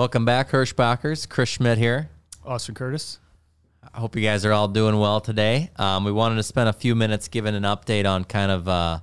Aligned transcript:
Welcome 0.00 0.24
back, 0.24 0.48
Hirschbachers. 0.48 1.28
Chris 1.28 1.50
Schmidt 1.50 1.76
here. 1.76 2.08
Austin 2.42 2.74
Curtis. 2.74 3.18
I 3.92 4.00
hope 4.00 4.16
you 4.16 4.22
guys 4.22 4.46
are 4.46 4.52
all 4.52 4.66
doing 4.66 4.98
well 4.98 5.20
today. 5.20 5.68
Um, 5.76 6.04
we 6.04 6.10
wanted 6.10 6.36
to 6.36 6.42
spend 6.42 6.70
a 6.70 6.72
few 6.72 6.94
minutes 6.94 7.28
giving 7.28 7.54
an 7.54 7.64
update 7.64 8.10
on 8.10 8.24
kind 8.24 8.50
of. 8.50 8.66
Uh, 8.66 9.00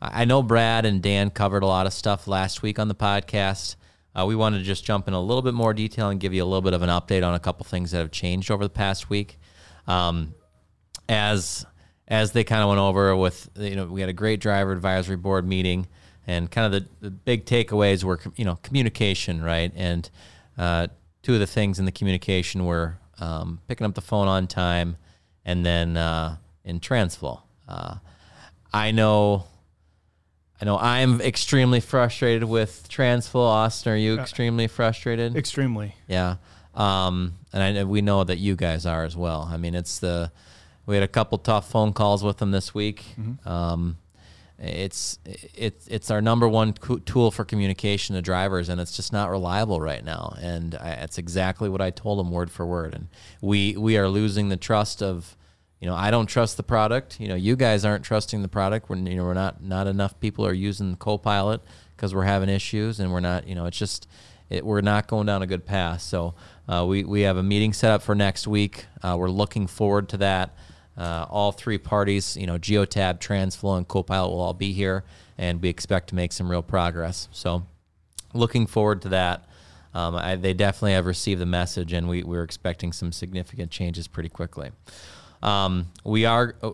I 0.00 0.24
know 0.24 0.42
Brad 0.42 0.86
and 0.86 1.02
Dan 1.02 1.28
covered 1.28 1.62
a 1.62 1.66
lot 1.66 1.84
of 1.84 1.92
stuff 1.92 2.26
last 2.26 2.62
week 2.62 2.78
on 2.78 2.88
the 2.88 2.94
podcast. 2.94 3.76
Uh, 4.14 4.24
we 4.24 4.34
wanted 4.34 4.60
to 4.60 4.64
just 4.64 4.86
jump 4.86 5.06
in 5.06 5.12
a 5.12 5.20
little 5.20 5.42
bit 5.42 5.52
more 5.52 5.74
detail 5.74 6.08
and 6.08 6.18
give 6.18 6.32
you 6.32 6.42
a 6.42 6.46
little 6.46 6.62
bit 6.62 6.72
of 6.72 6.80
an 6.80 6.88
update 6.88 7.22
on 7.22 7.34
a 7.34 7.38
couple 7.38 7.66
things 7.66 7.90
that 7.90 7.98
have 7.98 8.10
changed 8.10 8.50
over 8.50 8.64
the 8.64 8.70
past 8.70 9.10
week. 9.10 9.38
Um, 9.86 10.34
as 11.10 11.66
as 12.08 12.32
they 12.32 12.42
kind 12.42 12.62
of 12.62 12.70
went 12.70 12.80
over 12.80 13.14
with, 13.14 13.50
you 13.54 13.76
know, 13.76 13.84
we 13.84 14.00
had 14.00 14.08
a 14.08 14.14
great 14.14 14.40
driver 14.40 14.72
advisory 14.72 15.16
board 15.16 15.46
meeting, 15.46 15.88
and 16.26 16.50
kind 16.50 16.74
of 16.74 16.82
the, 16.82 16.88
the 17.02 17.10
big 17.10 17.44
takeaways 17.44 18.02
were, 18.02 18.18
you 18.36 18.46
know, 18.46 18.56
communication, 18.62 19.42
right? 19.42 19.70
And 19.76 20.08
uh, 20.58 20.88
two 21.22 21.34
of 21.34 21.40
the 21.40 21.46
things 21.46 21.78
in 21.78 21.84
the 21.84 21.92
communication 21.92 22.64
were 22.64 22.98
um, 23.20 23.60
picking 23.68 23.86
up 23.86 23.94
the 23.94 24.00
phone 24.00 24.28
on 24.28 24.46
time, 24.46 24.96
and 25.44 25.64
then 25.64 25.96
uh, 25.96 26.36
in 26.64 26.80
Transflo. 26.80 27.42
Uh, 27.66 27.96
I 28.72 28.90
know 28.90 29.44
I 30.60 30.64
know 30.64 30.76
I'm 30.76 31.20
extremely 31.20 31.80
frustrated 31.80 32.44
with 32.44 32.88
Transflo. 32.90 33.40
Austin, 33.40 33.92
are 33.92 33.96
you 33.96 34.18
extremely 34.18 34.66
frustrated? 34.66 35.36
Extremely. 35.36 35.94
Yeah. 36.08 36.36
Um, 36.74 37.34
and 37.52 37.78
I, 37.78 37.84
we 37.84 38.02
know 38.02 38.24
that 38.24 38.38
you 38.38 38.56
guys 38.56 38.84
are 38.84 39.04
as 39.04 39.16
well. 39.16 39.48
I 39.50 39.56
mean, 39.56 39.74
it's 39.74 39.98
the 39.98 40.32
we 40.86 40.96
had 40.96 41.04
a 41.04 41.08
couple 41.08 41.38
tough 41.38 41.70
phone 41.70 41.92
calls 41.92 42.24
with 42.24 42.38
them 42.38 42.50
this 42.50 42.74
week. 42.74 43.04
Mm-hmm. 43.20 43.48
Um, 43.48 43.98
it's 44.58 45.18
it's 45.24 45.86
it's 45.86 46.10
our 46.10 46.20
number 46.20 46.48
one 46.48 46.72
tool 46.72 47.30
for 47.30 47.44
communication 47.44 48.16
to 48.16 48.22
drivers, 48.22 48.68
and 48.68 48.80
it's 48.80 48.96
just 48.96 49.12
not 49.12 49.30
reliable 49.30 49.80
right 49.80 50.04
now. 50.04 50.34
And 50.40 50.74
I, 50.74 50.90
it's 50.90 51.18
exactly 51.18 51.68
what 51.68 51.80
I 51.80 51.90
told 51.90 52.18
them 52.18 52.30
word 52.30 52.50
for 52.50 52.66
word. 52.66 52.94
And 52.94 53.08
we 53.40 53.76
we 53.76 53.96
are 53.96 54.08
losing 54.08 54.48
the 54.48 54.56
trust 54.56 55.02
of 55.02 55.36
you 55.80 55.86
know, 55.86 55.94
I 55.94 56.10
don't 56.10 56.26
trust 56.26 56.56
the 56.56 56.64
product. 56.64 57.20
You 57.20 57.28
know, 57.28 57.36
you 57.36 57.54
guys 57.54 57.84
aren't 57.84 58.04
trusting 58.04 58.42
the 58.42 58.48
product. 58.48 58.90
We're, 58.90 58.96
you 58.96 59.16
know, 59.16 59.24
we're 59.24 59.34
not 59.34 59.62
not 59.62 59.86
enough 59.86 60.18
people 60.18 60.44
are 60.44 60.52
using 60.52 60.96
Copilot 60.96 61.60
because 61.96 62.14
we're 62.14 62.24
having 62.24 62.48
issues, 62.48 62.98
and 62.98 63.12
we're 63.12 63.20
not. 63.20 63.46
You 63.46 63.54
know, 63.54 63.66
it's 63.66 63.78
just 63.78 64.08
it, 64.50 64.66
we're 64.66 64.80
not 64.80 65.06
going 65.06 65.26
down 65.26 65.42
a 65.42 65.46
good 65.46 65.66
path. 65.66 66.02
So 66.02 66.34
uh, 66.68 66.84
we 66.86 67.04
we 67.04 67.20
have 67.22 67.36
a 67.36 67.44
meeting 67.44 67.72
set 67.72 67.92
up 67.92 68.02
for 68.02 68.16
next 68.16 68.48
week. 68.48 68.86
Uh, 69.02 69.16
we're 69.18 69.30
looking 69.30 69.68
forward 69.68 70.08
to 70.10 70.16
that. 70.16 70.56
Uh, 70.98 71.24
all 71.30 71.52
three 71.52 71.78
parties, 71.78 72.36
you 72.36 72.44
know, 72.44 72.58
Geotab, 72.58 73.20
Transflo, 73.20 73.76
and 73.76 73.86
Copilot 73.86 74.30
will 74.30 74.40
all 74.40 74.52
be 74.52 74.72
here, 74.72 75.04
and 75.38 75.62
we 75.62 75.68
expect 75.68 76.08
to 76.08 76.16
make 76.16 76.32
some 76.32 76.50
real 76.50 76.62
progress. 76.62 77.28
So, 77.30 77.64
looking 78.34 78.66
forward 78.66 79.02
to 79.02 79.10
that. 79.10 79.44
Um, 79.94 80.16
I, 80.16 80.34
they 80.34 80.54
definitely 80.54 80.92
have 80.92 81.06
received 81.06 81.40
the 81.40 81.46
message, 81.46 81.92
and 81.92 82.08
we, 82.08 82.24
we're 82.24 82.42
expecting 82.42 82.92
some 82.92 83.12
significant 83.12 83.70
changes 83.70 84.08
pretty 84.08 84.28
quickly. 84.28 84.70
Um, 85.42 85.86
we 86.04 86.24
are 86.24 86.56
uh, 86.62 86.72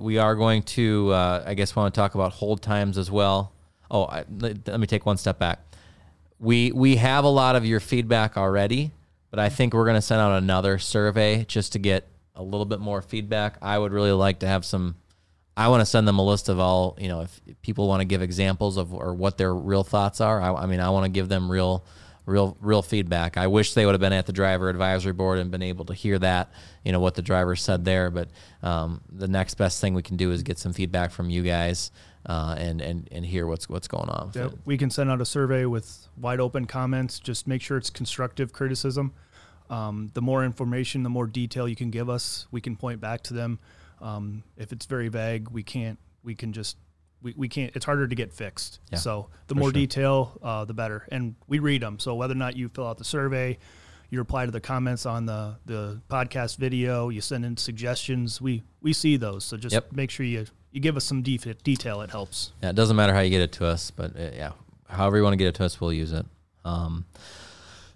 we 0.00 0.18
are 0.18 0.34
going 0.34 0.62
to 0.62 1.12
uh, 1.12 1.44
I 1.46 1.54
guess 1.54 1.76
want 1.76 1.94
to 1.94 1.98
talk 1.98 2.14
about 2.14 2.32
hold 2.32 2.62
times 2.62 2.98
as 2.98 3.10
well. 3.10 3.52
Oh, 3.90 4.04
I, 4.04 4.24
let, 4.38 4.66
let 4.66 4.80
me 4.80 4.86
take 4.86 5.06
one 5.06 5.18
step 5.18 5.38
back. 5.38 5.60
We 6.38 6.72
we 6.72 6.96
have 6.96 7.24
a 7.24 7.28
lot 7.28 7.54
of 7.54 7.66
your 7.66 7.80
feedback 7.80 8.36
already, 8.36 8.92
but 9.30 9.38
I 9.38 9.50
think 9.50 9.74
we're 9.74 9.84
going 9.84 9.96
to 9.96 10.02
send 10.02 10.20
out 10.20 10.36
another 10.38 10.78
survey 10.78 11.44
just 11.44 11.72
to 11.72 11.78
get 11.78 12.08
a 12.38 12.42
little 12.42 12.64
bit 12.64 12.80
more 12.80 13.02
feedback. 13.02 13.58
I 13.60 13.78
would 13.78 13.92
really 13.92 14.12
like 14.12 14.38
to 14.40 14.46
have 14.46 14.64
some. 14.64 14.94
I 15.56 15.68
want 15.68 15.80
to 15.80 15.86
send 15.86 16.06
them 16.06 16.20
a 16.20 16.24
list 16.24 16.48
of 16.48 16.60
all 16.60 16.96
you 16.98 17.08
know 17.08 17.20
if 17.22 17.40
people 17.62 17.88
want 17.88 18.00
to 18.00 18.04
give 18.06 18.22
examples 18.22 18.76
of 18.76 18.94
or 18.94 19.12
what 19.12 19.36
their 19.36 19.54
real 19.54 19.84
thoughts 19.84 20.20
are. 20.20 20.40
I, 20.40 20.62
I 20.62 20.66
mean, 20.66 20.80
I 20.80 20.88
want 20.90 21.04
to 21.04 21.10
give 21.10 21.28
them 21.28 21.50
real 21.50 21.84
real 22.24 22.56
real 22.60 22.82
feedback. 22.82 23.36
I 23.36 23.48
wish 23.48 23.74
they 23.74 23.84
would 23.84 23.92
have 23.92 24.00
been 24.00 24.12
at 24.12 24.26
the 24.26 24.32
driver 24.32 24.68
advisory 24.68 25.12
board 25.12 25.38
and 25.38 25.50
been 25.50 25.62
able 25.62 25.86
to 25.86 25.94
hear 25.94 26.18
that, 26.20 26.52
you 26.84 26.92
know, 26.92 27.00
what 27.00 27.14
the 27.14 27.22
driver 27.22 27.56
said 27.56 27.84
there. 27.84 28.10
But 28.10 28.28
um, 28.62 29.00
the 29.10 29.28
next 29.28 29.54
best 29.54 29.80
thing 29.80 29.94
we 29.94 30.02
can 30.02 30.16
do 30.16 30.30
is 30.30 30.42
get 30.42 30.58
some 30.58 30.72
feedback 30.72 31.10
from 31.10 31.28
you 31.28 31.42
guys 31.42 31.90
uh, 32.26 32.54
and 32.58 32.80
and 32.80 33.08
and 33.10 33.24
hear 33.24 33.46
what's 33.46 33.68
what's 33.68 33.88
going 33.88 34.08
on. 34.10 34.30
We 34.64 34.76
can 34.76 34.90
send 34.90 35.10
out 35.10 35.20
a 35.20 35.26
survey 35.26 35.64
with 35.64 36.08
wide 36.16 36.40
open 36.40 36.66
comments. 36.66 37.18
Just 37.18 37.46
make 37.46 37.62
sure 37.62 37.76
it's 37.76 37.90
constructive 37.90 38.52
criticism. 38.52 39.12
Um, 39.70 40.10
the 40.14 40.22
more 40.22 40.44
information, 40.44 41.02
the 41.02 41.10
more 41.10 41.26
detail 41.26 41.68
you 41.68 41.76
can 41.76 41.90
give 41.90 42.08
us, 42.08 42.46
we 42.50 42.60
can 42.60 42.76
point 42.76 43.00
back 43.00 43.22
to 43.24 43.34
them. 43.34 43.58
Um, 44.00 44.42
if 44.56 44.72
it's 44.72 44.86
very 44.86 45.08
vague, 45.08 45.48
we 45.50 45.62
can't. 45.62 45.98
We 46.22 46.34
can 46.34 46.52
just 46.52 46.76
we, 47.22 47.34
we 47.36 47.48
can't 47.48 47.74
it's 47.74 47.84
harder 47.84 48.06
to 48.06 48.14
get 48.14 48.32
fixed 48.32 48.78
Yeah, 48.92 48.98
so 48.98 49.28
the 49.48 49.54
more 49.56 49.68
sure. 49.68 49.72
detail 49.72 50.38
uh, 50.42 50.64
the 50.66 50.74
better 50.74 51.04
and 51.10 51.34
we 51.48 51.58
read 51.58 51.82
them 51.82 51.98
so 51.98 52.14
whether 52.14 52.32
or 52.32 52.36
not 52.36 52.54
you 52.56 52.68
fill 52.68 52.86
out 52.86 52.96
the 52.98 53.04
survey 53.04 53.58
you 54.08 54.18
reply 54.20 54.44
to 54.44 54.52
the 54.52 54.60
comments 54.60 55.04
on 55.04 55.26
the 55.26 55.56
the 55.66 56.00
podcast 56.08 56.58
video 56.58 57.08
you 57.08 57.20
send 57.20 57.44
in 57.44 57.56
suggestions 57.56 58.40
we 58.40 58.62
we 58.82 58.92
see 58.92 59.16
those 59.16 59.44
so 59.44 59.56
just 59.56 59.72
Yep. 59.72 59.92
make 59.92 60.10
sure 60.10 60.24
you 60.26 60.46
you 60.70 60.80
give 60.80 60.96
us 60.96 61.04
some 61.04 61.22
def- 61.22 61.60
detail 61.64 62.02
it 62.02 62.10
helps 62.10 62.52
Yeah, 62.62 62.70
it 62.70 62.76
doesn't 62.76 62.94
matter 62.94 63.12
how 63.14 63.20
you 63.20 63.30
get 63.30 63.42
it 63.42 63.52
to 63.52 63.66
us, 63.66 63.90
but 63.90 64.14
uh, 64.14 64.30
yeah, 64.34 64.52
however 64.88 65.16
you 65.16 65.24
want 65.24 65.32
to 65.32 65.38
get 65.38 65.48
it 65.48 65.54
to 65.56 65.64
us, 65.64 65.80
we'll 65.80 65.92
use 65.92 66.12
it. 66.12 66.26
Um, 66.64 67.04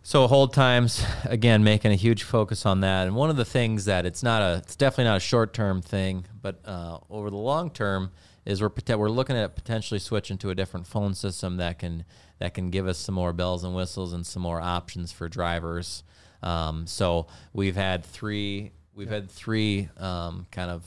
so 0.02 0.26
hold 0.26 0.52
times 0.52 1.04
again, 1.24 1.62
making 1.62 1.92
a 1.92 1.96
huge 1.96 2.24
focus 2.24 2.66
on 2.66 2.80
that. 2.80 3.06
And 3.06 3.16
one 3.16 3.30
of 3.30 3.36
the 3.36 3.44
things 3.44 3.84
that 3.84 4.04
it's 4.04 4.22
not 4.22 4.42
a, 4.42 4.56
it's 4.58 4.76
definitely 4.76 5.04
not 5.04 5.16
a 5.16 5.20
short 5.20 5.52
term 5.54 5.80
thing, 5.80 6.24
but 6.40 6.60
uh, 6.64 6.98
over 7.08 7.30
the 7.30 7.36
long 7.36 7.70
term 7.70 8.10
is 8.44 8.60
we're 8.60 8.70
we're 8.96 9.08
looking 9.08 9.36
at 9.36 9.54
potentially 9.54 10.00
switching 10.00 10.38
to 10.38 10.50
a 10.50 10.54
different 10.54 10.86
phone 10.86 11.14
system 11.14 11.56
that 11.58 11.78
can 11.78 12.04
that 12.38 12.54
can 12.54 12.70
give 12.70 12.88
us 12.88 12.98
some 12.98 13.14
more 13.14 13.32
bells 13.32 13.62
and 13.62 13.74
whistles 13.74 14.12
and 14.12 14.26
some 14.26 14.42
more 14.42 14.60
options 14.60 15.12
for 15.12 15.28
drivers. 15.28 16.02
Um, 16.42 16.86
so 16.88 17.28
we've 17.52 17.76
had 17.76 18.04
three 18.04 18.72
we've 18.94 19.08
had 19.08 19.30
three 19.30 19.88
um, 19.98 20.46
kind 20.50 20.70
of 20.70 20.84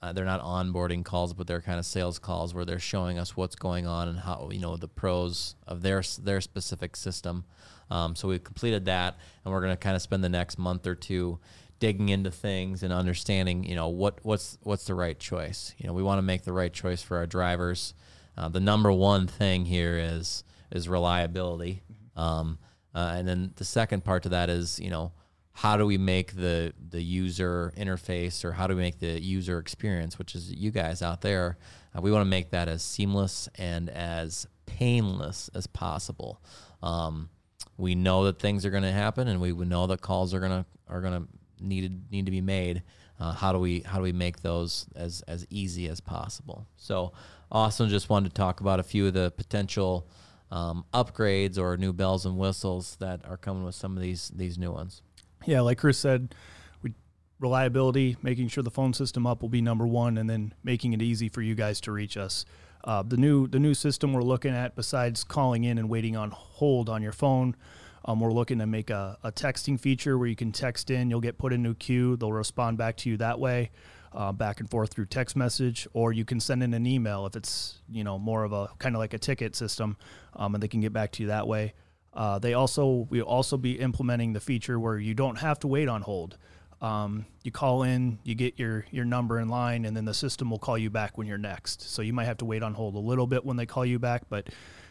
uh, 0.00 0.12
they're 0.12 0.24
not 0.24 0.42
onboarding 0.42 1.04
calls, 1.04 1.34
but 1.34 1.46
they're 1.46 1.60
kind 1.60 1.78
of 1.78 1.86
sales 1.86 2.18
calls 2.18 2.54
where 2.54 2.64
they're 2.64 2.78
showing 2.78 3.18
us 3.18 3.36
what's 3.36 3.56
going 3.56 3.86
on 3.86 4.08
and 4.08 4.18
how 4.18 4.48
you 4.52 4.60
know 4.60 4.76
the 4.76 4.88
pros 4.88 5.56
of 5.66 5.82
their 5.82 6.02
their 6.22 6.40
specific 6.40 6.94
system. 6.96 7.44
Um, 7.90 8.14
so 8.14 8.28
we've 8.28 8.44
completed 8.44 8.84
that, 8.84 9.16
and 9.44 9.52
we're 9.52 9.60
going 9.60 9.72
to 9.72 9.76
kind 9.76 9.96
of 9.96 10.02
spend 10.02 10.22
the 10.22 10.28
next 10.28 10.58
month 10.58 10.86
or 10.86 10.94
two 10.94 11.40
digging 11.80 12.08
into 12.08 12.30
things 12.30 12.82
and 12.82 12.92
understanding, 12.92 13.64
you 13.64 13.74
know, 13.74 13.88
what 13.88 14.18
what's 14.22 14.58
what's 14.62 14.84
the 14.84 14.94
right 14.94 15.18
choice. 15.18 15.74
You 15.78 15.88
know, 15.88 15.92
we 15.94 16.02
want 16.02 16.18
to 16.18 16.22
make 16.22 16.44
the 16.44 16.52
right 16.52 16.72
choice 16.72 17.02
for 17.02 17.16
our 17.16 17.26
drivers. 17.26 17.94
Uh, 18.36 18.48
the 18.48 18.60
number 18.60 18.92
one 18.92 19.26
thing 19.26 19.64
here 19.64 19.98
is 19.98 20.44
is 20.70 20.88
reliability, 20.88 21.82
um, 22.14 22.58
uh, 22.94 23.14
and 23.16 23.26
then 23.26 23.52
the 23.56 23.64
second 23.64 24.04
part 24.04 24.22
to 24.24 24.28
that 24.28 24.48
is, 24.48 24.78
you 24.78 24.90
know, 24.90 25.12
how 25.58 25.76
do 25.76 25.84
we 25.84 25.98
make 25.98 26.34
the 26.34 26.72
the 26.90 27.02
user 27.02 27.72
interface 27.76 28.44
or 28.44 28.52
how 28.52 28.66
do 28.66 28.74
we 28.76 28.82
make 28.82 28.98
the 28.98 29.20
user 29.20 29.58
experience 29.58 30.18
which 30.18 30.34
is 30.34 30.52
you 30.52 30.70
guys 30.70 31.02
out 31.02 31.20
there 31.20 31.58
uh, 31.96 32.00
we 32.00 32.12
want 32.12 32.22
to 32.22 32.30
make 32.30 32.50
that 32.50 32.68
as 32.68 32.82
seamless 32.82 33.48
and 33.56 33.88
as 33.90 34.46
painless 34.68 35.48
as 35.54 35.66
possible. 35.66 36.40
Um, 36.82 37.30
we 37.76 37.94
know 37.94 38.24
that 38.24 38.38
things 38.38 38.66
are 38.66 38.70
going 38.70 38.82
to 38.82 38.92
happen 38.92 39.28
and 39.28 39.40
we 39.40 39.52
know 39.52 39.86
that 39.86 40.00
calls 40.00 40.34
are 40.34 40.40
going 40.40 40.62
to 40.62 40.66
are 40.88 41.00
going 41.00 41.22
to 41.22 41.64
need 41.64 42.10
need 42.10 42.26
to 42.26 42.30
be 42.30 42.40
made. 42.40 42.82
Uh, 43.18 43.32
how 43.32 43.52
do 43.52 43.58
we 43.58 43.80
how 43.80 43.96
do 43.96 44.02
we 44.02 44.12
make 44.12 44.42
those 44.42 44.86
as 44.94 45.22
as 45.22 45.46
easy 45.50 45.88
as 45.88 46.00
possible? 46.00 46.66
So 46.76 47.12
Austin 47.50 47.88
just 47.88 48.10
wanted 48.10 48.28
to 48.28 48.34
talk 48.34 48.60
about 48.60 48.78
a 48.78 48.82
few 48.82 49.06
of 49.06 49.14
the 49.14 49.32
potential 49.32 50.08
um, 50.50 50.84
upgrades 50.92 51.58
or 51.58 51.76
new 51.76 51.92
bells 51.92 52.26
and 52.26 52.36
whistles 52.36 52.96
that 53.00 53.24
are 53.26 53.36
coming 53.36 53.64
with 53.64 53.74
some 53.74 53.96
of 53.96 54.02
these 54.02 54.28
these 54.34 54.58
new 54.58 54.72
ones 54.72 55.02
yeah 55.48 55.62
like 55.62 55.78
chris 55.78 55.98
said 55.98 56.34
we 56.82 56.92
reliability 57.40 58.16
making 58.22 58.48
sure 58.48 58.62
the 58.62 58.70
phone 58.70 58.92
system 58.92 59.26
up 59.26 59.40
will 59.40 59.48
be 59.48 59.62
number 59.62 59.86
one 59.86 60.18
and 60.18 60.28
then 60.28 60.52
making 60.62 60.92
it 60.92 61.00
easy 61.00 61.28
for 61.28 61.40
you 61.40 61.54
guys 61.54 61.80
to 61.80 61.92
reach 61.92 62.16
us. 62.16 62.44
Uh, 62.84 63.02
the 63.02 63.16
new 63.16 63.48
the 63.48 63.58
new 63.58 63.74
system 63.74 64.12
we're 64.12 64.22
looking 64.22 64.54
at 64.54 64.76
besides 64.76 65.24
calling 65.24 65.64
in 65.64 65.78
and 65.78 65.88
waiting 65.88 66.16
on 66.16 66.30
hold 66.30 66.88
on 66.88 67.02
your 67.02 67.12
phone 67.12 67.56
um, 68.04 68.20
we're 68.20 68.32
looking 68.32 68.58
to 68.58 68.66
make 68.66 68.88
a, 68.88 69.18
a 69.24 69.32
texting 69.32 69.78
feature 69.78 70.16
where 70.16 70.28
you 70.28 70.36
can 70.36 70.52
text 70.52 70.88
in 70.90 71.10
you'll 71.10 71.20
get 71.20 71.38
put 71.38 71.52
into 71.52 71.70
a 71.70 71.74
queue 71.74 72.16
they'll 72.16 72.32
respond 72.32 72.78
back 72.78 72.96
to 72.96 73.10
you 73.10 73.16
that 73.16 73.40
way 73.40 73.70
uh, 74.12 74.30
back 74.30 74.60
and 74.60 74.70
forth 74.70 74.92
through 74.92 75.06
text 75.06 75.34
message 75.34 75.88
or 75.92 76.12
you 76.12 76.24
can 76.24 76.38
send 76.38 76.62
in 76.62 76.72
an 76.72 76.86
email 76.86 77.26
if 77.26 77.34
it's 77.34 77.78
you 77.90 78.04
know 78.04 78.16
more 78.16 78.44
of 78.44 78.52
a 78.52 78.68
kind 78.78 78.94
of 78.94 79.00
like 79.00 79.12
a 79.12 79.18
ticket 79.18 79.56
system 79.56 79.96
um, 80.36 80.54
and 80.54 80.62
they 80.62 80.68
can 80.68 80.80
get 80.80 80.92
back 80.92 81.10
to 81.10 81.24
you 81.24 81.28
that 81.28 81.48
way 81.48 81.74
uh, 82.14 82.38
they 82.38 82.54
also 82.54 83.06
we'll 83.10 83.24
also 83.24 83.56
be 83.56 83.78
implementing 83.78 84.32
the 84.32 84.40
feature 84.40 84.78
where 84.78 84.98
you 84.98 85.14
don't 85.14 85.38
have 85.38 85.58
to 85.60 85.66
wait 85.66 85.88
on 85.88 86.02
hold. 86.02 86.36
Um, 86.80 87.26
you 87.42 87.50
call 87.50 87.82
in, 87.82 88.18
you 88.22 88.34
get 88.34 88.58
your 88.58 88.84
your 88.90 89.04
number 89.04 89.38
in 89.38 89.48
line, 89.48 89.84
and 89.84 89.96
then 89.96 90.04
the 90.04 90.14
system 90.14 90.50
will 90.50 90.58
call 90.58 90.78
you 90.78 90.90
back 90.90 91.18
when 91.18 91.26
you're 91.26 91.38
next. 91.38 91.82
So 91.82 92.02
you 92.02 92.12
might 92.12 92.26
have 92.26 92.38
to 92.38 92.44
wait 92.44 92.62
on 92.62 92.74
hold 92.74 92.94
a 92.94 93.00
little 93.00 93.26
bit 93.26 93.44
when 93.44 93.56
they 93.56 93.66
call 93.66 93.84
you 93.84 93.98
back, 93.98 94.22
but 94.28 94.48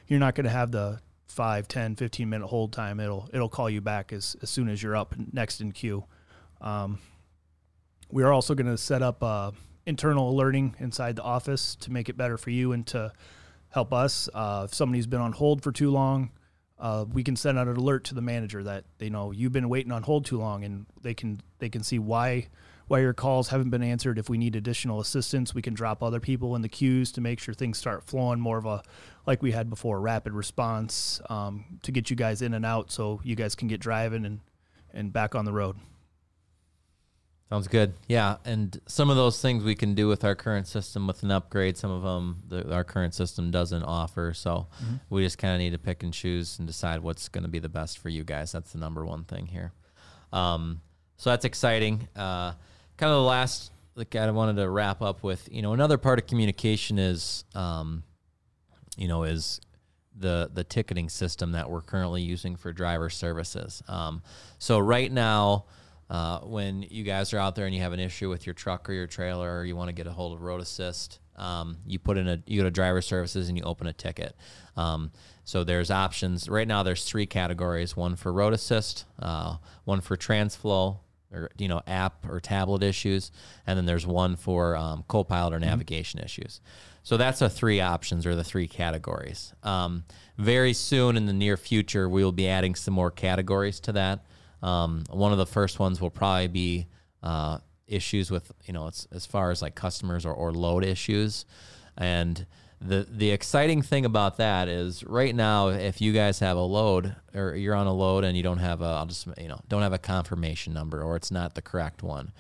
you're 0.08 0.20
not 0.20 0.36
going 0.36 0.46
to 0.46 0.52
have 0.52 0.72
the 0.72 1.00
5, 1.28 1.68
10, 1.68 1.96
15 1.96 2.30
minute 2.30 2.48
hold 2.48 2.74
time. 2.74 3.00
It'll 3.00 3.30
it'll 3.34 3.50
call 3.50 3.70
you 3.70 3.82
back 3.82 4.12
as, 4.12 4.36
as 4.42 4.50
soon 4.50 4.70
as 4.70 4.82
you're 4.82 4.96
up 4.96 5.16
next 5.32 5.62
in 5.62 5.72
queue. 5.72 6.06
Um, 6.62 7.00
we 8.12 8.24
are 8.24 8.32
also 8.32 8.56
going 8.56 8.68
to 8.68 8.78
set 8.78 9.02
up 9.02 9.22
uh, 9.22 9.52
internal 9.86 10.30
alerting 10.30 10.76
inside 10.80 11.16
the 11.16 11.24
office 11.24 11.76
to 11.76 11.92
make 11.92 12.10
it 12.10 12.18
better 12.18 12.38
for 12.38 12.50
you 12.50 12.72
and 12.72 12.86
to 12.88 13.12
help 13.70 13.94
us. 13.94 14.30
Uh, 14.34 14.64
if 14.66 14.74
somebody's 14.74 15.08
been 15.08 15.22
on 15.22 15.34
hold 15.34 15.62
for 15.62 15.72
too 15.72 15.92
long, 15.92 16.32
uh, 16.80 17.06
we 17.12 17.24
can 17.24 17.36
send 17.36 17.58
out 17.58 17.68
an 17.68 17.76
alert 17.76 18.04
to 18.06 18.16
the 18.16 18.22
manager 18.22 18.64
that 18.64 18.86
they 19.00 19.10
know 19.10 19.32
you've 19.32 19.52
been 19.52 19.70
waiting 19.70 19.92
on 19.92 20.04
hold 20.04 20.26
too 20.26 20.38
long, 20.38 20.64
and 20.64 20.86
they 21.02 21.14
can 21.14 21.42
they 21.60 21.70
can 21.70 21.84
see 21.84 22.00
why 22.00 22.48
why 22.88 23.00
your 23.00 23.14
calls 23.14 23.50
haven't 23.50 23.70
been 23.70 23.84
answered. 23.84 24.18
If 24.18 24.30
we 24.30 24.38
need 24.38 24.56
additional 24.56 25.00
assistance, 25.00 25.54
we 25.54 25.62
can 25.62 25.74
drop 25.74 26.02
other 26.02 26.20
people 26.20 26.56
in 26.56 26.62
the 26.62 26.70
queues 26.70 27.12
to 27.14 27.22
make 27.22 27.40
sure 27.40 27.54
things 27.54 27.78
start 27.78 28.04
flowing 28.04 28.40
more 28.40 28.58
of 28.58 28.66
a 28.66 28.84
like 29.26 29.42
we 29.42 29.52
had 29.52 29.70
before, 29.70 30.00
rapid 30.00 30.34
response 30.34 31.20
um, 31.30 31.66
to 31.84 31.92
get 31.92 32.10
you 32.10 32.16
guys 32.16 32.42
in 32.42 32.54
and 32.54 32.66
out, 32.66 32.92
so 32.92 33.20
you 33.24 33.36
guys 33.36 33.56
can 33.56 33.68
get 33.68 33.80
driving 33.80 34.26
and 34.26 34.40
and 34.94 35.12
back 35.12 35.36
on 35.36 35.46
the 35.46 35.54
road. 35.54 35.78
Sounds 37.50 37.70
good. 37.70 37.94
Yeah, 38.08 38.38
and 38.44 38.80
some 38.88 39.10
of 39.10 39.16
those 39.16 39.42
things 39.42 39.64
we 39.64 39.76
can 39.76 39.96
do 39.96 40.10
with 40.10 40.26
our 40.26 40.36
current 40.36 40.68
system 40.68 41.08
with 41.08 41.24
an 41.24 41.32
upgrade. 41.32 41.78
Some 41.78 41.92
of 41.92 42.04
them 42.04 42.44
the, 42.50 42.74
our 42.74 42.84
current 42.84 43.14
system 43.14 43.52
doesn't 43.52 43.84
offer, 43.84 44.34
so 44.34 44.68
mm-hmm. 44.84 44.96
we 45.10 45.24
just 45.24 45.38
kind 45.38 45.54
of 45.54 45.60
need 45.60 45.72
to 45.72 45.80
pick 45.80 46.04
and 46.04 46.14
choose 46.14 46.60
and 46.60 46.68
decide 46.68 47.00
what's 47.00 47.30
going 47.30 47.46
to 47.46 47.50
be 47.50 47.60
the 47.60 47.70
best 47.70 48.00
for 48.00 48.10
you 48.10 48.26
guys. 48.26 48.52
That's 48.52 48.74
the 48.74 48.80
number 48.80 49.06
one 49.06 49.24
thing 49.24 49.46
here. 49.46 49.72
Um, 50.34 50.82
so 51.16 51.30
that's 51.30 51.46
exciting. 51.46 52.10
Uh, 52.18 52.52
kind 52.98 53.12
of 53.12 53.18
the 53.18 53.22
last 53.22 53.72
like 53.96 54.14
I 54.16 54.30
wanted 54.32 54.58
to 54.58 54.70
wrap 54.70 55.02
up 55.02 55.24
with. 55.24 55.48
You 55.50 55.62
know, 55.62 55.72
another 55.72 55.98
part 55.98 56.20
of 56.20 56.28
communication 56.28 57.00
is, 57.00 57.46
um, 57.56 58.04
you 58.98 59.08
know, 59.08 59.24
is 59.24 59.62
the 60.14 60.50
the 60.54 60.66
ticketing 60.66 61.08
system 61.08 61.54
that 61.54 61.70
we're 61.70 61.82
currently 61.82 62.22
using 62.22 62.58
for 62.58 62.74
driver 62.74 63.10
services. 63.10 63.82
Um, 63.88 64.22
so 64.60 64.80
right 64.80 65.12
now 65.12 65.64
uh, 66.10 66.40
when 66.40 66.84
you 66.84 67.04
guys 67.04 67.34
are 67.34 67.40
out 67.40 67.56
there 67.56 67.66
and 67.66 67.76
you 67.76 67.82
have 67.82 67.94
an 67.94 68.00
issue 68.00 68.30
with 68.30 68.46
your 68.46 68.54
truck 68.54 68.90
or 68.90 68.94
your 68.94 69.08
trailer, 69.08 69.60
or 69.60 69.66
you 69.66 69.76
want 69.76 69.90
to 69.90 69.94
get 69.94 70.08
a 70.08 70.12
hold 70.12 70.34
of 70.34 70.42
Road 70.42 70.62
Assist, 70.62 71.20
um, 71.36 71.78
you 71.86 72.00
put 72.00 72.18
in 72.18 72.28
a 72.28 72.42
you 72.46 72.62
go 72.62 72.64
to 72.64 72.72
driver 72.72 73.02
services 73.02 73.50
and 73.50 73.58
you 73.58 73.64
open 73.64 73.88
a 73.88 73.94
ticket. 73.94 74.36
Um, 74.76 75.12
so 75.44 75.64
there's 75.64 75.92
options 75.92 76.50
right 76.50 76.68
now. 76.68 76.84
There's 76.84 77.04
three 77.04 77.26
categories: 77.26 77.96
one 77.96 78.16
for 78.16 78.32
Road 78.32 78.54
Assist, 78.54 79.06
uh, 79.20 79.58
one 79.84 80.02
for 80.02 80.16
Transflo, 80.18 81.00
or 81.32 81.52
you 81.58 81.68
know 81.68 81.82
app 81.86 82.28
or 82.30 82.40
tablet 82.40 82.84
issues, 82.84 83.32
and 83.66 83.78
then 83.78 83.86
there's 83.86 84.08
one 84.08 84.36
for 84.36 84.76
um, 84.76 85.04
Copilot 85.08 85.54
or 85.54 85.58
mm-hmm. 85.58 85.70
navigation 85.70 86.20
issues. 86.20 86.62
So 87.04 87.16
that's 87.16 87.40
the 87.40 87.50
three 87.50 87.80
options 87.80 88.26
or 88.26 88.36
the 88.36 88.44
three 88.44 88.68
categories. 88.68 89.54
Um, 89.64 90.04
very 90.38 90.74
soon 90.74 91.16
in 91.16 91.26
the 91.26 91.34
near 91.34 91.56
future, 91.56 92.10
we 92.10 92.24
will 92.24 92.34
be 92.34 92.50
adding 92.50 92.76
some 92.76 92.94
more 92.94 93.12
categories 93.12 93.80
to 93.82 93.94
that. 93.94 94.26
Um, 94.62 95.04
one 95.10 95.32
of 95.32 95.38
the 95.38 95.46
first 95.46 95.80
ones 95.80 96.02
will 96.02 96.10
probably 96.10 96.48
be 96.48 96.88
uh, 97.24 97.60
issues 97.88 98.32
with 98.32 98.52
you 98.66 98.74
know 98.74 98.88
as 98.88 99.26
far 99.26 99.52
as 99.52 99.62
like 99.62 99.76
customers 99.76 100.26
or, 100.26 100.34
or 100.34 100.52
load 100.52 100.84
issues, 100.84 101.46
and 101.98 102.46
the 102.80 103.08
the 103.10 103.32
exciting 103.32 103.82
thing 103.82 104.06
about 104.06 104.38
that 104.38 104.68
is 104.68 105.04
right 105.04 105.34
now 105.34 105.70
if 105.70 106.00
you 106.00 106.14
guys 106.14 106.40
have 106.40 106.58
a 106.58 106.62
load 106.62 107.16
or 107.34 107.56
you're 107.56 107.74
on 107.74 107.88
a 107.88 107.94
load 107.94 108.24
and 108.24 108.38
you 108.38 108.44
don't 108.44 108.60
have 108.60 108.82
a 108.82 108.86
I'll 108.86 109.08
just 109.08 109.28
you 109.38 109.48
know 109.48 109.60
don't 109.68 109.82
have 109.82 109.94
a 109.94 109.98
confirmation 109.98 110.74
number 110.74 111.02
or 111.02 111.16
it's 111.16 111.32
not 111.32 111.56
the 111.56 111.62
correct 111.62 112.04
one 112.04 112.32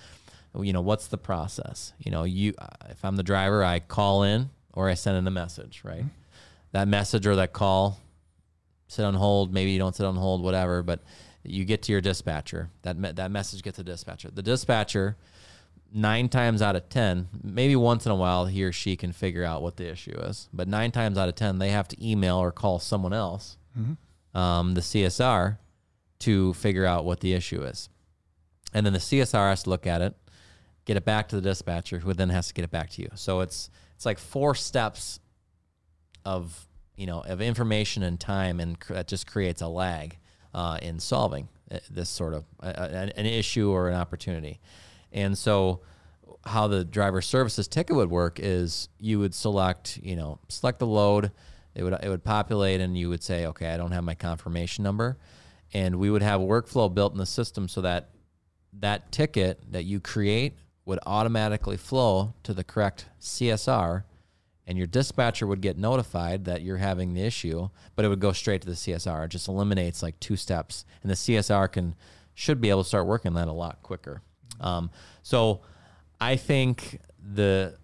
you 0.60 0.74
know 0.74 0.82
what's 0.82 1.08
the 1.08 1.18
process? 1.18 1.94
You 2.00 2.12
know 2.12 2.24
you 2.24 2.54
if 2.90 3.04
I'm 3.04 3.16
the 3.16 3.24
driver 3.24 3.64
I 3.64 3.80
call 3.80 4.24
in 4.24 4.50
or 4.74 4.90
I 4.90 4.94
send 4.94 5.18
in 5.18 5.28
a 5.28 5.32
message 5.32 5.82
right? 5.84 6.00
Mm-hmm. 6.00 6.08
that 6.74 6.88
message 6.88 7.26
or 7.26 7.36
that 7.38 7.54
call 7.54 8.00
sit 8.88 9.04
on 9.04 9.16
hold 9.16 9.54
maybe 9.54 9.72
you 9.72 9.80
don't 9.80 9.96
sit 9.96 10.06
on 10.06 10.16
hold 10.16 10.44
whatever 10.44 10.84
but 10.84 11.02
you 11.48 11.66
get 11.66 11.82
to 11.84 11.92
your 11.92 12.02
dispatcher. 12.02 12.70
That 12.84 12.98
me- 12.98 13.12
that 13.12 13.32
message 13.32 13.64
gets 13.64 13.78
to 13.78 13.84
dispatcher. 13.84 14.30
The 14.32 14.44
dispatcher, 14.44 15.18
nine 15.94 16.30
times 16.30 16.62
out 16.62 16.76
of 16.76 16.90
ten, 16.90 17.28
maybe 17.44 17.76
once 17.76 18.06
in 18.06 18.12
a 18.12 18.16
while, 18.16 18.46
he 18.46 18.64
or 18.64 18.72
she 18.72 18.96
can 18.96 19.12
figure 19.12 19.44
out 19.44 19.62
what 19.62 19.78
the 19.78 19.90
issue 19.90 20.18
is. 20.18 20.50
But 20.54 20.68
nine 20.68 20.92
times 20.92 21.18
out 21.18 21.30
of 21.30 21.36
ten, 21.36 21.60
they 21.60 21.70
have 21.70 21.88
to 21.90 22.08
email 22.08 22.38
or 22.38 22.52
call 22.52 22.80
someone 22.80 23.14
else, 23.14 23.58
mm-hmm. 23.78 24.38
um, 24.38 24.74
the 24.74 24.82
CSR, 24.82 25.58
to 26.20 26.54
figure 26.54 26.86
out 26.86 27.06
what 27.06 27.20
the 27.20 27.34
issue 27.34 27.62
is. 27.64 27.90
And 28.74 28.86
then 28.86 28.94
the 28.94 29.00
CSR 29.00 29.50
has 29.50 29.64
to 29.64 29.70
look 29.70 29.88
at 29.88 30.02
it, 30.02 30.16
get 30.86 30.98
it 30.98 31.06
back 31.06 31.30
to 31.30 31.36
the 31.36 31.42
dispatcher, 31.42 32.00
who 32.00 32.14
then 32.14 32.30
has 32.30 32.48
to 32.50 32.54
get 32.54 32.66
it 32.66 32.72
back 32.72 32.90
to 32.92 33.02
you. 33.02 33.10
So 33.16 33.42
it's 33.42 33.70
it's 33.96 34.06
like 34.06 34.20
four 34.20 34.54
steps 34.54 35.20
of 36.26 36.68
you 36.96 37.08
know 37.08 37.22
of 37.22 37.42
information 37.42 38.04
and 38.04 38.20
time, 38.20 38.60
and 38.60 38.80
cr- 38.80 38.94
that 38.94 39.08
just 39.08 39.26
creates 39.26 39.62
a 39.62 39.68
lag 39.68 40.18
uh, 40.54 40.78
in 40.82 41.00
solving 41.00 41.48
uh, 41.72 41.80
this 41.90 42.10
sort 42.10 42.34
of 42.34 42.46
uh, 42.62 42.68
uh 42.68 43.10
an 43.16 43.26
issue 43.26 43.70
or 43.70 43.90
an 43.90 43.96
opportunity. 43.96 44.60
And 45.12 45.38
so, 45.38 45.82
how 46.46 46.68
the 46.68 46.84
driver 46.84 47.22
services 47.22 47.68
ticket 47.68 47.96
would 47.96 48.10
work 48.10 48.40
is 48.42 48.90
you 49.00 49.20
would 49.20 49.34
select, 49.34 50.00
you 50.02 50.16
know, 50.16 50.40
select 50.50 50.80
the 50.80 50.88
load. 50.88 51.32
It 51.76 51.84
would 51.84 51.94
it 51.94 52.10
would 52.10 52.24
populate, 52.24 52.82
and 52.82 52.98
you 52.98 53.10
would 53.10 53.24
say, 53.24 53.46
okay, 53.48 53.74
I 53.74 53.78
don't 53.78 53.92
have 53.92 54.04
my 54.04 54.16
confirmation 54.16 54.84
number, 54.84 55.18
and 55.74 55.98
we 55.98 56.10
would 56.10 56.24
have 56.24 56.42
a 56.42 56.46
workflow 56.46 56.94
built 56.94 57.12
in 57.12 57.20
the 57.20 57.26
system 57.26 57.68
so 57.68 57.82
that 57.82 58.10
that 58.74 59.12
ticket 59.12 59.72
that 59.72 59.86
you 59.86 60.00
create 60.00 60.54
would 60.86 61.00
automatically 61.06 61.78
flow 61.78 62.34
to 62.44 62.54
the 62.54 62.64
correct 62.64 63.08
CSR 63.20 64.04
and 64.68 64.78
your 64.78 64.86
dispatcher 64.86 65.48
would 65.48 65.62
get 65.62 65.78
notified 65.78 66.46
that 66.46 66.62
you're 66.62 66.78
having 66.78 67.14
the 67.14 67.22
issue, 67.22 67.70
but 67.96 68.04
it 68.04 68.10
would 68.10 68.20
go 68.20 68.34
straight 68.34 68.62
to 68.62 68.68
the 68.68 68.74
CSR. 68.74 69.26
It 69.26 69.30
just 69.30 69.48
eliminates 69.48 70.04
like 70.04 70.20
two 70.20 70.36
steps, 70.36 70.86
and 71.02 71.10
the 71.10 71.16
CSR 71.16 71.72
can 71.72 71.96
should 72.36 72.62
be 72.62 72.70
able 72.70 72.84
to 72.84 72.88
start 72.88 73.08
working 73.08 73.34
that 73.34 73.48
a 73.48 73.54
lot 73.54 73.82
quicker. 73.82 74.22
Um, 74.60 74.92
so 75.24 75.62
I 76.22 76.36
think 76.36 77.00
the 77.20 77.78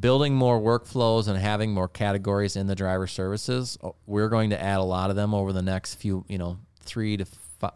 building 0.00 0.34
more 0.34 0.60
workflows 0.60 1.28
and 1.28 1.38
having 1.38 1.72
more 1.72 1.88
categories 1.88 2.56
in 2.56 2.66
the 2.66 2.74
driver 2.74 3.06
services, 3.06 3.78
uh, 3.82 3.90
we're 4.04 4.28
going 4.28 4.50
to 4.50 4.60
add 4.60 4.80
a 4.80 4.82
lot 4.82 5.08
of 5.08 5.16
them 5.16 5.32
over 5.32 5.52
the 5.52 5.62
next 5.62 5.94
few, 5.94 6.26
you 6.28 6.36
know, 6.36 6.58
three 6.80 7.16
to 7.16 7.24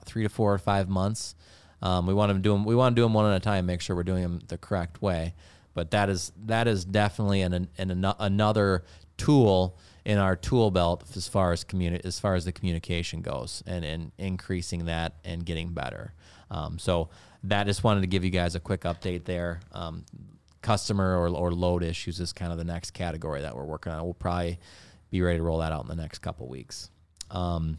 three 0.04 0.24
to 0.24 0.28
four 0.28 0.52
or 0.52 0.58
five 0.58 0.88
months. 0.88 1.36
Um, 1.82 2.06
we 2.06 2.12
want 2.12 2.32
to 2.32 2.38
do 2.38 2.52
them. 2.52 2.64
We 2.64 2.74
want 2.74 2.94
to 2.94 3.00
do 3.00 3.04
them 3.04 3.14
one 3.14 3.30
at 3.30 3.36
a 3.36 3.40
time. 3.40 3.64
Make 3.64 3.80
sure 3.80 3.94
we're 3.94 4.02
doing 4.02 4.22
them 4.22 4.40
the 4.48 4.58
correct 4.58 5.00
way 5.00 5.34
but 5.74 5.90
that 5.90 6.08
is 6.08 6.32
that 6.46 6.66
is 6.66 6.84
definitely 6.84 7.42
an, 7.42 7.52
an, 7.52 7.68
an 7.78 8.14
another 8.18 8.84
tool 9.16 9.78
in 10.04 10.18
our 10.18 10.34
tool 10.34 10.70
belt 10.70 11.04
as 11.16 11.28
far 11.28 11.52
as 11.52 11.64
communi- 11.64 12.04
as 12.04 12.18
far 12.18 12.34
as 12.34 12.44
the 12.44 12.52
communication 12.52 13.20
goes 13.20 13.62
and, 13.66 13.84
and 13.84 14.12
increasing 14.18 14.86
that 14.86 15.14
and 15.24 15.44
getting 15.44 15.68
better. 15.68 16.14
Um, 16.50 16.78
so 16.78 17.10
that 17.44 17.66
just 17.66 17.84
wanted 17.84 18.00
to 18.00 18.06
give 18.06 18.24
you 18.24 18.30
guys 18.30 18.54
a 18.54 18.60
quick 18.60 18.82
update 18.82 19.24
there. 19.24 19.60
Um, 19.72 20.04
customer 20.62 21.16
or, 21.16 21.28
or 21.28 21.52
load 21.52 21.82
issues 21.82 22.20
is 22.20 22.32
kind 22.32 22.52
of 22.52 22.58
the 22.58 22.64
next 22.64 22.90
category 22.92 23.42
that 23.42 23.56
we're 23.56 23.64
working 23.64 23.92
on. 23.92 24.04
We'll 24.04 24.14
probably 24.14 24.58
be 25.10 25.22
ready 25.22 25.38
to 25.38 25.42
roll 25.42 25.58
that 25.58 25.72
out 25.72 25.82
in 25.82 25.88
the 25.88 25.96
next 25.96 26.18
couple 26.18 26.48
weeks. 26.48 26.90
Um, 27.30 27.78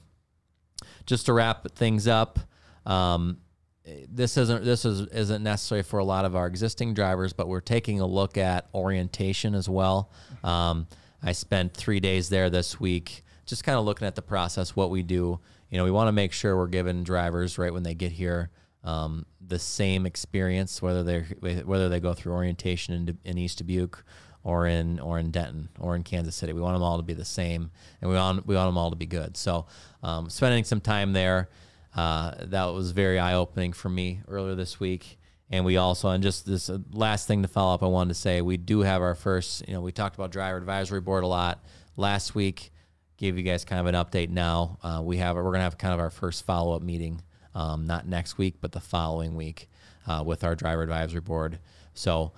just 1.06 1.27
to 1.27 1.34
wrap 1.34 1.72
things 1.75 2.08
up, 2.08 2.39
um, 2.86 3.38
this 3.86 4.38
isn't 4.38 4.64
this 4.64 4.86
is 4.86 5.02
isn't 5.08 5.44
necessary 5.44 5.82
for 5.82 6.00
a 6.00 6.04
lot 6.04 6.26
of 6.26 6.36
our 6.36 6.48
existing 6.48 6.94
drivers, 6.94 7.34
but 7.34 7.48
we're 7.48 7.62
taking 7.62 8.00
a 8.00 8.06
look 8.06 8.38
at 8.38 8.68
orientation 8.74 9.56
as 9.56 9.68
well. 9.68 10.12
Um, 10.44 10.88
I 11.24 11.32
spent 11.32 11.74
three 11.74 12.00
days 12.00 12.30
there 12.30 12.50
this 12.50 12.80
week, 12.80 13.24
just 13.46 13.64
kind 13.64 13.78
of 13.78 13.86
looking 13.86 14.08
at 14.08 14.16
the 14.16 14.22
process, 14.22 14.76
what 14.76 14.90
we 14.90 15.04
do. 15.04 15.40
You 15.70 15.78
know, 15.78 15.84
we 15.84 15.92
want 15.92 16.08
to 16.10 16.12
make 16.12 16.32
sure 16.34 16.58
we're 16.58 16.68
giving 16.68 17.04
drivers 17.04 17.58
right 17.58 17.74
when 17.74 17.84
they 17.84 17.94
get 17.94 18.12
here 18.12 18.50
um, 18.84 19.26
the 19.46 19.60
same 19.60 20.06
experience, 20.06 20.82
whether 20.82 21.04
they 21.04 21.22
whether 21.64 21.90
they 21.90 22.00
go 22.00 22.14
through 22.14 22.34
orientation 22.34 22.94
in, 22.94 23.18
in 23.24 23.38
East 23.38 23.60
Dubuque 23.60 24.04
or 24.44 24.68
in 24.68 25.00
or 25.00 25.18
in 25.20 25.32
Denton 25.32 25.70
or 25.80 25.96
in 25.96 26.04
Kansas 26.04 26.36
City. 26.36 26.54
We 26.54 26.62
want 26.62 26.76
them 26.76 26.84
all 26.84 26.98
to 26.98 27.04
be 27.04 27.14
the 27.14 27.26
same, 27.26 27.72
and 28.02 28.10
we 28.10 28.16
want 28.16 28.46
we 28.46 28.56
want 28.56 28.68
them 28.68 28.78
all 28.78 28.92
to 28.92 28.96
be 28.96 29.06
good. 29.06 29.38
So, 29.38 29.66
um, 30.04 30.30
spending 30.30 30.64
some 30.64 30.82
time 30.82 31.14
there 31.14 31.50
uh, 31.96 32.34
that 32.40 32.66
was 32.66 32.92
very 32.92 33.20
eye 33.20 33.34
opening 33.34 33.74
for 33.74 33.90
me 33.90 34.22
earlier 34.28 34.56
this 34.56 34.80
week. 34.80 35.18
And 35.50 35.66
we 35.66 35.76
also, 35.76 36.10
and 36.10 36.24
just 36.24 36.46
this 36.46 36.70
uh, 36.70 36.80
last 36.92 37.28
thing 37.28 37.42
to 37.42 37.48
follow 37.48 37.74
up, 37.74 37.84
I 37.84 37.88
wanted 37.88 38.14
to 38.14 38.20
say 38.20 38.42
we 38.42 38.56
do 38.58 38.82
have 38.82 39.02
our 39.02 39.16
first, 39.16 39.68
you 39.68 39.74
know, 39.74 39.82
we 39.82 39.92
talked 39.92 40.16
about 40.16 40.32
driver 40.32 40.58
advisory 40.58 41.02
board 41.02 41.24
a 41.24 41.28
lot 41.28 41.64
last 41.98 42.34
week. 42.36 42.72
Gave 43.18 43.38
you 43.38 43.44
guys 43.44 43.66
kind 43.66 43.86
of 43.86 43.94
an 43.94 43.96
update 43.96 44.30
now. 44.30 44.80
Uh, 44.82 45.02
we 45.04 45.18
have, 45.18 45.36
we're 45.36 45.44
going 45.44 45.56
to 45.56 45.64
have 45.64 45.78
kind 45.78 45.94
of 45.94 46.00
our 46.00 46.10
first 46.10 46.46
follow 46.46 46.76
up 46.76 46.82
meeting, 46.82 47.22
um, 47.54 47.86
not 47.86 48.08
next 48.08 48.38
week, 48.38 48.56
but 48.62 48.72
the 48.72 48.80
following 48.80 49.36
week 49.36 49.70
uh, 50.08 50.24
with 50.26 50.44
our 50.44 50.56
driver 50.56 50.82
advisory 50.82 51.22
board. 51.22 51.60
So, 51.94 52.32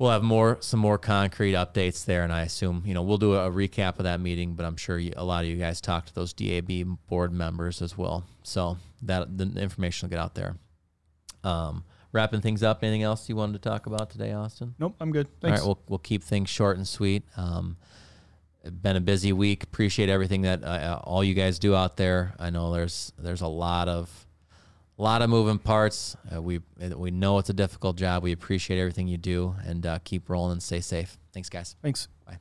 we'll 0.00 0.10
have 0.10 0.22
more 0.22 0.56
some 0.60 0.80
more 0.80 0.96
concrete 0.98 1.52
updates 1.52 2.06
there 2.06 2.24
and 2.24 2.32
i 2.32 2.40
assume 2.40 2.82
you 2.86 2.94
know 2.94 3.02
we'll 3.02 3.18
do 3.18 3.34
a, 3.34 3.50
recap 3.50 3.98
of 3.98 4.04
that 4.04 4.18
meeting 4.18 4.54
but 4.54 4.64
i'm 4.64 4.76
sure 4.76 4.98
you, 4.98 5.12
a 5.16 5.24
lot 5.24 5.44
of 5.44 5.50
you 5.50 5.56
guys 5.56 5.80
talked 5.80 6.08
to 6.08 6.14
those 6.14 6.32
dab 6.32 6.70
board 7.06 7.32
members 7.32 7.82
as 7.82 7.96
well. 7.96 8.24
So 8.42 8.78
that 9.02 9.36
the 9.36 9.44
information 9.60 10.06
will 10.08 10.10
get 10.10 10.18
out 10.18 10.34
there. 10.34 10.56
Um, 11.44 11.84
wrapping 12.12 12.40
things 12.40 12.62
up 12.62 12.82
anything 12.82 13.02
else 13.02 13.28
you 13.28 13.36
wanted 13.36 13.62
to 13.62 13.68
talk 13.68 13.86
about 13.86 14.10
today 14.10 14.32
austin? 14.32 14.74
Nope 14.78 14.96
i'm 15.00 15.12
good. 15.12 15.28
Thanks. 15.40 15.60
all 15.60 15.68
right 15.68 15.76
we'll, 15.78 15.84
we'll 15.88 15.98
keep 15.98 16.24
things 16.24 16.48
short 16.48 16.78
and 16.78 16.88
sweet. 16.88 17.22
Um, 17.36 17.76
been 18.64 18.96
a 18.96 19.00
busy 19.00 19.32
week. 19.32 19.62
Appreciate 19.62 20.08
everything 20.08 20.42
that 20.42 20.64
uh, 20.64 21.00
all 21.04 21.24
you 21.24 21.34
guys 21.34 21.58
do 21.58 21.74
out 21.74 21.96
there. 21.96 22.34
I 22.38 22.50
know 22.50 22.72
there's 22.72 23.12
there's 23.18 23.40
a 23.42 23.48
lot 23.48 23.88
of 23.88 24.26
a 25.00 25.02
lot 25.02 25.22
of 25.22 25.30
moving 25.30 25.58
parts. 25.58 26.14
Uh, 26.32 26.42
we 26.42 26.60
we 26.94 27.10
know 27.10 27.38
it's 27.38 27.48
a 27.48 27.54
difficult 27.54 27.96
job. 27.96 28.22
We 28.22 28.32
appreciate 28.32 28.78
everything 28.78 29.08
you 29.08 29.16
do, 29.16 29.56
and 29.64 29.84
uh, 29.86 29.98
keep 30.04 30.28
rolling 30.28 30.52
and 30.52 30.62
stay 30.62 30.80
safe. 30.80 31.16
Thanks, 31.32 31.48
guys. 31.48 31.74
Thanks. 31.82 32.08
Bye. 32.26 32.38